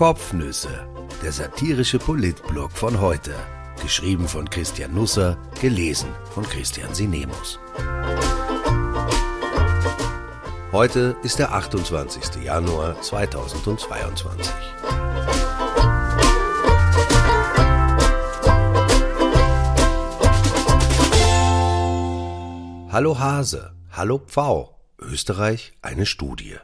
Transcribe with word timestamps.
Kopfnüsse, 0.00 0.88
der 1.22 1.30
satirische 1.30 1.98
Politblog 1.98 2.72
von 2.72 3.02
heute. 3.02 3.34
Geschrieben 3.82 4.26
von 4.26 4.48
Christian 4.48 4.94
Nusser, 4.94 5.36
gelesen 5.60 6.08
von 6.32 6.42
Christian 6.42 6.94
Sinemus. 6.94 7.60
Heute 10.72 11.16
ist 11.22 11.38
der 11.38 11.52
28. 11.52 12.42
Januar 12.42 12.98
2022. 13.02 14.54
Hallo 22.90 23.18
Hase, 23.18 23.74
hallo 23.92 24.16
Pfau, 24.16 24.80
Österreich 24.98 25.74
eine 25.82 26.06
Studie. 26.06 26.56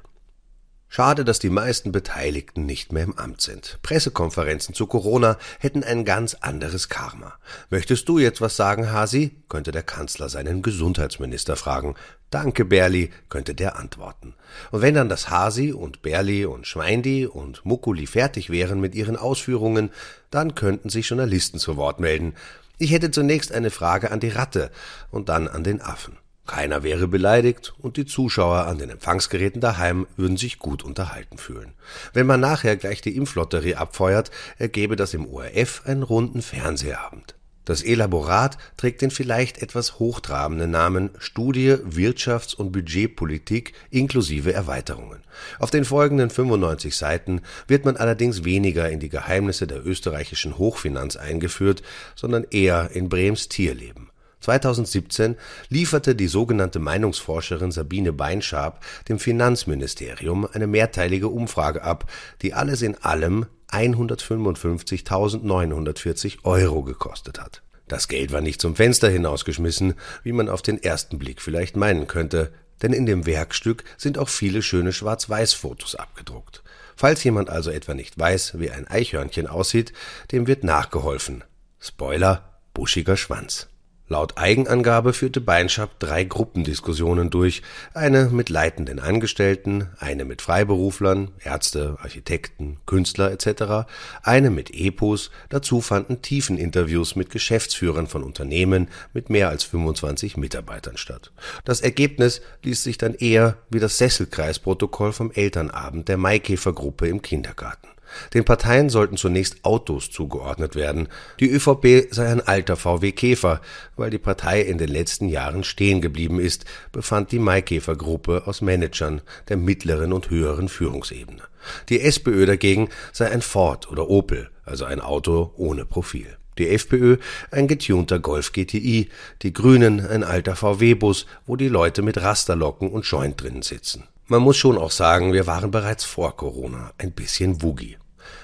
Schade, 0.89 1.25
dass 1.25 1.41
die 1.41 1.51
meisten 1.51 1.93
Beteiligten 1.93 2.65
nicht 2.65 2.93
mehr 2.93 3.05
im 3.05 3.19
Amt 3.19 3.41
sind. 3.41 3.79
Pressekonferenzen 3.83 4.75
zu 4.75 4.87
Corona 4.87 5.37
hätten 5.59 5.83
ein 5.83 6.05
ganz 6.05 6.35
anderes 6.35 6.89
Karma. 6.89 7.35
Möchtest 7.71 8.09
du 8.09 8.19
jetzt 8.19 8.41
was 8.41 8.57
sagen, 8.57 8.93
Hasi? 8.93 9.33
könnte 9.49 9.73
der 9.73 9.83
Kanzler 9.83 10.29
seinen 10.29 10.63
Gesundheitsminister 10.63 11.57
fragen. 11.57 11.97
Danke, 12.30 12.65
Berli, 12.65 13.11
könnte 13.29 13.55
der 13.55 13.79
antworten. 13.79 14.35
Und 14.71 14.80
wenn 14.80 14.95
dann 14.95 15.09
das 15.09 15.29
Hasi 15.29 15.73
und 15.73 16.03
Berli 16.03 16.45
und 16.47 16.67
Schweindi 16.67 17.27
und 17.27 17.65
Muckuli 17.65 18.07
fertig 18.07 18.51
wären 18.51 18.80
mit 18.80 18.95
ihren 18.95 19.16
Ausführungen, 19.16 19.91
dann 20.30 20.55
könnten 20.55 20.89
sich 20.89 21.09
Journalisten 21.09 21.59
zu 21.59 21.77
Wort 21.77 22.01
melden. 22.01 22.35
Ich 22.79 22.93
hätte 22.93 23.11
zunächst 23.11 23.53
eine 23.53 23.71
Frage 23.71 24.11
an 24.11 24.21
die 24.21 24.29
Ratte 24.29 24.71
und 25.11 25.29
dann 25.29 25.49
an 25.49 25.65
den 25.65 25.80
Affen. 25.80 26.16
Keiner 26.47 26.83
wäre 26.83 27.09
beleidigt 27.09 27.75
und 27.79 27.97
die 27.97 28.07
Zuschauer 28.07 28.66
an 28.66 28.79
den 28.79 28.91
Empfangsgeräten 28.91 29.61
daheim 29.61 30.07
würden 30.16 30.37
sich 30.37 30.59
gut 30.59 30.85
unterhalten 30.85 31.38
fühlen. 31.38 31.75
Wenn 32.13 32.27
man 32.27 32.41
nachher 32.41 32.77
gleich 32.77 33.01
die 33.01 33.16
Impflotterie 33.16 33.75
abfeuert, 33.75 34.30
ergebe 34.59 34.97
das 34.97 35.15
im 35.15 35.27
ORF 35.27 35.83
einen 35.85 36.03
runden 36.03 36.43
Fernsehabend. 36.43 37.35
Das 37.66 37.83
Elaborat 37.83 38.59
trägt 38.77 39.03
den 39.03 39.11
vielleicht 39.11 39.61
etwas 39.61 39.99
hochtrabenden 39.99 40.71
Namen 40.71 41.11
Studie 41.19 41.75
Wirtschafts- 41.85 42.55
und 42.55 42.71
Budgetpolitik 42.71 43.73
inklusive 43.91 44.53
Erweiterungen. 44.53 45.19
Auf 45.59 45.73
den 45.73 45.85
folgenden 45.85 46.31
95 46.31 46.95
Seiten 46.97 47.43
wird 47.66 47.85
man 47.85 47.97
allerdings 47.97 48.45
weniger 48.45 48.88
in 48.88 49.01
die 49.01 49.09
Geheimnisse 49.09 49.66
der 49.66 49.85
österreichischen 49.85 50.59
Hochfinanz 50.59 51.16
eingeführt, 51.16 51.83
sondern 52.15 52.45
eher 52.53 52.93
in 52.93 53.09
Brems 53.09 53.49
Tierleben. 53.49 54.10
2017 54.40 55.37
lieferte 55.68 56.15
die 56.15 56.29
sogenannte 56.29 56.79
Meinungsforscherin 56.79 57.73
Sabine 57.73 58.12
Beinschab 58.12 58.84
dem 59.09 59.18
Finanzministerium 59.18 60.46
eine 60.52 60.66
mehrteilige 60.66 61.29
Umfrage 61.29 61.82
ab, 61.82 62.10
die 62.42 62.54
alles 62.54 62.82
in 62.82 62.96
allem 62.96 63.46
155.940 63.70 66.44
Euro 66.44 66.82
gekostet 66.82 67.41
hat. 67.41 67.62
Das 67.88 68.09
Geld 68.09 68.32
war 68.32 68.41
nicht 68.41 68.60
zum 68.60 68.76
Fenster 68.76 69.09
hinausgeschmissen, 69.09 69.94
wie 70.22 70.32
man 70.32 70.48
auf 70.48 70.62
den 70.62 70.82
ersten 70.82 71.19
Blick 71.19 71.41
vielleicht 71.41 71.76
meinen 71.76 72.06
könnte, 72.06 72.53
denn 72.82 72.92
in 72.92 73.06
dem 73.06 73.26
Werkstück 73.26 73.84
sind 73.97 74.19
auch 74.19 74.28
viele 74.28 74.62
schöne 74.62 74.92
Schwarz-Weiß-Fotos 74.92 75.94
abgedruckt. 75.94 76.62
Falls 76.97 77.22
jemand 77.25 77.50
also 77.50 77.70
etwa 77.70 77.94
nicht 77.94 78.19
weiß, 78.19 78.59
wie 78.59 78.70
ein 78.70 78.88
Eichhörnchen 78.88 79.47
aussieht, 79.47 79.92
dem 80.32 80.47
wird 80.47 80.64
nachgeholfen. 80.64 81.44
Spoiler, 81.78 82.60
buschiger 82.75 83.16
Schwanz. 83.16 83.69
Laut 84.09 84.38
Eigenangabe 84.38 85.12
führte 85.12 85.41
Beinschab 85.41 85.99
drei 85.99 86.22
Gruppendiskussionen 86.22 87.28
durch, 87.28 87.62
eine 87.93 88.26
mit 88.26 88.50
leitenden 88.50 89.00
Angestellten, 89.00 89.88
eine 89.98 90.25
mit 90.25 90.43
Freiberuflern, 90.43 91.32
Ärzte, 91.43 91.97
Architekten, 92.00 92.78
Künstler 92.86 93.32
etc., 93.32 93.88
eine 94.22 94.50
mit 94.50 94.70
Epos, 94.72 95.32
dazu 95.48 95.81
fanden 95.81 96.22
Tiefeninterviews 96.22 97.16
mit 97.16 97.31
Geschäftsführern 97.31 98.06
von 98.06 98.22
Unternehmen 98.22 98.88
mit 99.12 99.28
mehr 99.28 99.48
als 99.48 99.64
25 99.64 100.36
Mitarbeitern 100.36 100.97
statt. 100.97 101.32
Das 101.64 101.81
Ergebnis 101.81 102.42
ließ 102.62 102.84
sich 102.84 102.98
dann 102.98 103.14
eher 103.14 103.56
wie 103.70 103.81
das 103.81 103.98
Sesselkreisprotokoll 103.98 105.12
vom 105.12 105.32
Elternabend 105.32 106.08
der 106.08 106.16
Maikäfergruppe 106.16 107.08
im 107.08 107.22
Kindergarten 107.22 107.88
den 108.34 108.44
Parteien 108.44 108.91
sollten 108.91 109.17
zunächst 109.17 109.65
Autos 109.65 110.11
zugeordnet 110.11 110.75
werden. 110.75 111.09
Die 111.41 111.50
ÖVP 111.50 112.09
sei 112.11 112.28
ein 112.28 112.41
alter 112.41 112.77
VW 112.77 113.12
Käfer, 113.12 113.61
weil 113.97 114.11
die 114.11 114.19
Partei 114.19 114.61
in 114.61 114.78
den 114.78 114.89
letzten 114.89 115.28
Jahren 115.28 115.65
stehen 115.65 116.00
geblieben 116.00 116.41
ist, 116.41 116.65
befand 116.93 117.33
die 117.33 117.39
Maikäfer-Gruppe 117.39 118.43
aus 118.47 118.61
Managern 118.61 119.22
der 119.49 119.56
mittleren 119.56 120.12
und 120.12 120.31
höheren 120.31 120.69
Führungsebene. 120.69 121.43
Die 121.89 122.00
SPÖ 122.00 122.47
dagegen 122.47 122.89
sei 123.12 123.31
ein 123.31 123.43
Ford 123.43 123.91
oder 123.91 124.09
Opel, 124.09 124.50
also 124.65 124.84
ein 124.84 125.00
Auto 125.00 125.53
ohne 125.56 125.84
Profil. 125.84 126.37
Die 126.59 126.69
FPÖ 126.71 127.19
ein 127.50 127.69
getunter 127.69 128.19
Golf 128.19 128.53
GTI, 128.53 129.11
die 129.43 129.53
Grünen 129.53 130.00
ein 130.06 130.25
alter 130.25 130.56
VW-Bus, 130.56 131.27
wo 131.47 131.56
die 131.56 131.69
Leute 131.69 132.03
mit 132.03 132.21
Rasterlocken 132.21 132.91
und 132.91 133.05
Joint 133.05 133.41
drinnen 133.41 133.62
sitzen. 133.62 134.05
Man 134.28 134.42
muss 134.42 134.56
schon 134.56 134.76
auch 134.76 134.91
sagen, 134.91 135.32
wir 135.32 135.47
waren 135.47 135.70
bereits 135.70 136.04
vor 136.04 136.37
Corona 136.37 136.92
ein 136.98 137.12
bisschen 137.12 137.62
woogie. 137.62 137.97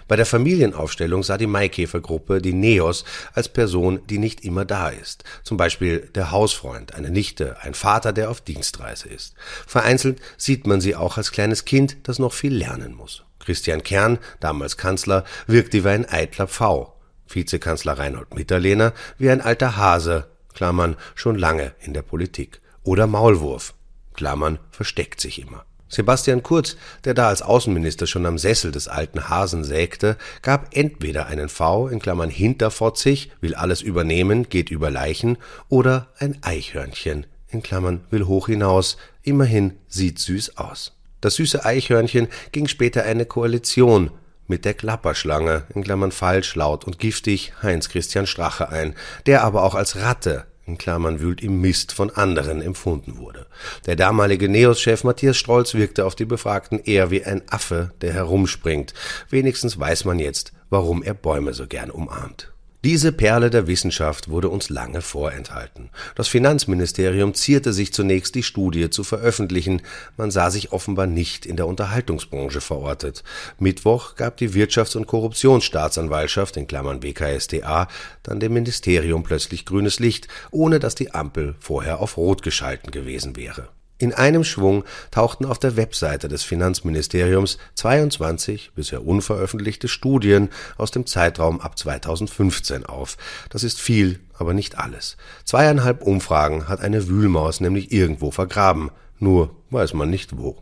Bei 0.06 0.14
der 0.14 0.26
Familienaufstellung 0.26 1.24
sah 1.24 1.38
die 1.38 1.48
Maikäfergruppe 1.48 2.40
die 2.40 2.52
Neos 2.52 3.04
als 3.32 3.48
Person, 3.48 4.00
die 4.06 4.18
nicht 4.18 4.44
immer 4.44 4.64
da 4.64 4.90
ist. 4.90 5.24
Zum 5.42 5.56
Beispiel 5.56 6.08
der 6.14 6.30
Hausfreund, 6.30 6.94
eine 6.94 7.10
Nichte, 7.10 7.56
ein 7.62 7.74
Vater, 7.74 8.12
der 8.12 8.30
auf 8.30 8.40
Dienstreise 8.40 9.08
ist. 9.08 9.34
Vereinzelt 9.66 10.20
sieht 10.36 10.68
man 10.68 10.80
sie 10.80 10.94
auch 10.94 11.16
als 11.16 11.32
kleines 11.32 11.64
Kind, 11.64 11.96
das 12.04 12.20
noch 12.20 12.32
viel 12.32 12.54
lernen 12.54 12.94
muss. 12.94 13.24
Christian 13.40 13.82
Kern, 13.82 14.18
damals 14.38 14.76
Kanzler, 14.76 15.24
wirkte 15.48 15.82
wie 15.82 15.88
ein 15.88 16.08
eitler 16.08 16.46
Pfau. 16.46 16.96
Vizekanzler 17.26 17.98
Reinhold 17.98 18.34
Mitterlehner 18.36 18.92
wie 19.18 19.30
ein 19.30 19.40
alter 19.40 19.76
Hase, 19.76 20.28
Klammern, 20.54 20.96
schon 21.16 21.36
lange 21.36 21.74
in 21.80 21.92
der 21.92 22.02
Politik. 22.02 22.60
Oder 22.84 23.08
Maulwurf, 23.08 23.74
Klammern, 24.14 24.60
versteckt 24.70 25.20
sich 25.20 25.40
immer. 25.40 25.64
Sebastian 25.92 26.42
Kurz, 26.42 26.76
der 27.04 27.12
da 27.12 27.28
als 27.28 27.42
Außenminister 27.42 28.06
schon 28.06 28.24
am 28.24 28.38
Sessel 28.38 28.72
des 28.72 28.88
alten 28.88 29.28
Hasen 29.28 29.62
sägte, 29.62 30.16
gab 30.40 30.74
entweder 30.74 31.26
einen 31.26 31.50
V 31.50 31.88
in 31.88 32.00
Klammern 32.00 32.30
hinterfotzig, 32.30 33.30
will 33.42 33.54
alles 33.54 33.82
übernehmen, 33.82 34.48
geht 34.48 34.70
über 34.70 34.90
Leichen, 34.90 35.36
oder 35.68 36.08
ein 36.18 36.38
Eichhörnchen 36.40 37.26
in 37.52 37.62
Klammern 37.62 38.00
will 38.10 38.24
hoch 38.24 38.46
hinaus, 38.46 38.96
immerhin 39.22 39.74
sieht 39.86 40.18
süß 40.18 40.56
aus. 40.56 40.96
Das 41.20 41.34
süße 41.34 41.64
Eichhörnchen 41.64 42.28
ging 42.50 42.66
später 42.66 43.04
eine 43.04 43.26
Koalition 43.26 44.10
mit 44.48 44.64
der 44.64 44.74
Klapperschlange 44.74 45.64
in 45.74 45.84
Klammern 45.84 46.12
falsch, 46.12 46.54
laut 46.54 46.84
und 46.84 46.98
giftig 46.98 47.52
Heinz 47.62 47.90
Christian 47.90 48.26
Strache 48.26 48.70
ein, 48.70 48.94
der 49.26 49.44
aber 49.44 49.62
auch 49.62 49.74
als 49.74 49.96
Ratte 49.96 50.46
in 50.66 50.78
Klammern 50.78 51.20
wühlt 51.20 51.42
im 51.42 51.60
Mist 51.60 51.92
von 51.92 52.10
anderen 52.10 52.62
empfunden 52.62 53.18
wurde. 53.18 53.46
Der 53.86 53.96
damalige 53.96 54.48
Neos-Chef 54.48 55.04
Matthias 55.04 55.36
Strolz 55.36 55.74
wirkte 55.74 56.04
auf 56.04 56.14
die 56.14 56.24
Befragten 56.24 56.78
eher 56.78 57.10
wie 57.10 57.24
ein 57.24 57.42
Affe, 57.48 57.92
der 58.00 58.12
herumspringt. 58.12 58.94
Wenigstens 59.28 59.78
weiß 59.78 60.04
man 60.04 60.18
jetzt, 60.18 60.52
warum 60.70 61.02
er 61.02 61.14
Bäume 61.14 61.52
so 61.52 61.66
gern 61.66 61.90
umarmt. 61.90 62.51
Diese 62.84 63.12
Perle 63.12 63.48
der 63.48 63.68
Wissenschaft 63.68 64.28
wurde 64.28 64.48
uns 64.48 64.68
lange 64.68 65.02
vorenthalten. 65.02 65.90
Das 66.16 66.26
Finanzministerium 66.26 67.32
zierte 67.32 67.72
sich 67.72 67.92
zunächst, 67.92 68.34
die 68.34 68.42
Studie 68.42 68.90
zu 68.90 69.04
veröffentlichen. 69.04 69.82
Man 70.16 70.32
sah 70.32 70.50
sich 70.50 70.72
offenbar 70.72 71.06
nicht 71.06 71.46
in 71.46 71.56
der 71.56 71.68
Unterhaltungsbranche 71.68 72.60
verortet. 72.60 73.22
Mittwoch 73.60 74.16
gab 74.16 74.36
die 74.36 74.50
Wirtschafts- 74.50 74.96
und 74.96 75.06
Korruptionsstaatsanwaltschaft 75.06 76.56
in 76.56 76.66
Klammern 76.66 77.04
WKSDA 77.04 77.86
dann 78.24 78.40
dem 78.40 78.52
Ministerium 78.52 79.22
plötzlich 79.22 79.64
grünes 79.64 80.00
Licht, 80.00 80.26
ohne 80.50 80.80
dass 80.80 80.96
die 80.96 81.14
Ampel 81.14 81.54
vorher 81.60 82.00
auf 82.00 82.16
Rot 82.16 82.42
geschalten 82.42 82.90
gewesen 82.90 83.36
wäre. 83.36 83.68
In 84.02 84.12
einem 84.12 84.42
Schwung 84.42 84.82
tauchten 85.12 85.44
auf 85.44 85.60
der 85.60 85.76
Webseite 85.76 86.26
des 86.26 86.42
Finanzministeriums 86.42 87.58
22 87.76 88.72
bisher 88.74 89.06
unveröffentlichte 89.06 89.86
Studien 89.86 90.48
aus 90.76 90.90
dem 90.90 91.06
Zeitraum 91.06 91.60
ab 91.60 91.78
2015 91.78 92.84
auf. 92.84 93.16
Das 93.48 93.62
ist 93.62 93.80
viel, 93.80 94.18
aber 94.36 94.54
nicht 94.54 94.76
alles. 94.76 95.16
Zweieinhalb 95.44 96.02
Umfragen 96.02 96.66
hat 96.66 96.80
eine 96.80 97.06
Wühlmaus 97.06 97.60
nämlich 97.60 97.92
irgendwo 97.92 98.32
vergraben, 98.32 98.90
nur 99.20 99.54
weiß 99.70 99.94
man 99.94 100.10
nicht 100.10 100.36
wo. 100.36 100.60